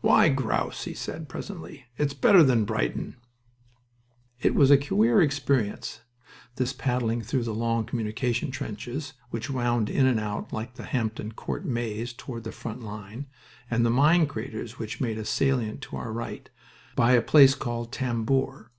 "Why 0.00 0.28
grouse?" 0.28 0.86
he 0.86 0.92
said, 0.92 1.28
presently. 1.28 1.84
"It's 1.98 2.12
better 2.12 2.42
than 2.42 2.64
Brighton!" 2.64 3.14
It 4.40 4.56
was 4.56 4.72
a 4.72 4.76
queer 4.76 5.22
experience, 5.22 6.00
this 6.56 6.72
paddling 6.72 7.22
through 7.22 7.44
the 7.44 7.54
long 7.54 7.84
communication 7.84 8.50
trenches, 8.50 9.12
which 9.30 9.50
wound 9.50 9.88
in 9.88 10.04
and 10.04 10.18
out 10.18 10.52
like 10.52 10.74
the 10.74 10.82
Hampton 10.82 11.30
Court 11.30 11.64
maze 11.64 12.12
toward 12.12 12.42
the 12.42 12.50
front 12.50 12.82
line, 12.82 13.26
and 13.70 13.86
the 13.86 13.90
mine 13.90 14.26
craters 14.26 14.80
which 14.80 15.00
made 15.00 15.16
a 15.16 15.24
salient 15.24 15.80
to 15.82 15.96
our 15.96 16.12
right, 16.12 16.50
by 16.96 17.12
a 17.12 17.22
place 17.22 17.54
called 17.54 17.92
the 17.92 17.98
"Tambour." 17.98 18.72